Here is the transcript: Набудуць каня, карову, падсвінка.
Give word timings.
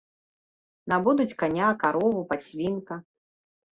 Набудуць 0.93 1.37
каня, 1.43 1.69
карову, 1.85 2.21
падсвінка. 2.33 2.93